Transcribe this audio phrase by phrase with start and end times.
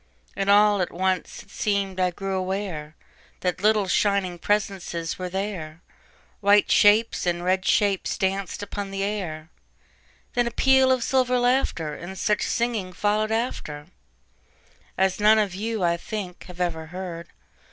[0.35, 7.27] And all at once it seem'd I grew awareThat little, shining presences were there,—White shapes
[7.27, 9.51] and red shapes danced upon the air;
[10.33, 13.91] Then a peal of silver laughter, And such singing followed afterAs
[15.19, 17.27] none of you, I think, have ever heard.